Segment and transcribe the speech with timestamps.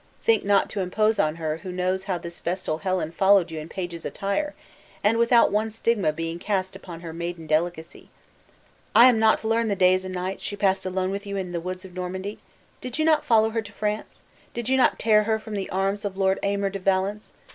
[0.23, 3.69] Think not to impose on her who knows how this vestal Helen followed you in
[3.69, 4.55] page's attire,
[5.03, 8.09] and without one stigma being cast upon her maiden delicacy.
[8.95, 11.51] I am not to learn the days and nights she passed alone with you in
[11.51, 12.39] the woods of Normandy?
[12.81, 14.23] Did you not follow her to France?
[14.55, 17.31] Did you not tear her from the arms of Lord Aymer de Valence?